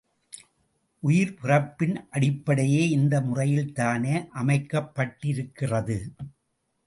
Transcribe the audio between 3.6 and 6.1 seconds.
தானே அமைக்கப்பட்டிருக்கிறது?